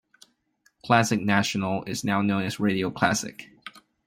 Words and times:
Klasik 0.83 1.23
Nasional 1.23 1.87
is 1.87 2.03
now 2.03 2.23
known 2.23 2.41
as 2.41 2.59
Radio 2.59 2.89
Klasik. 2.89 3.51